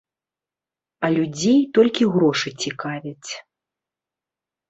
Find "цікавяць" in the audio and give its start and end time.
2.67-3.31